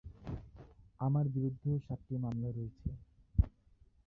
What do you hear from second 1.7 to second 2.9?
সাতটি মামলা রয়েছে।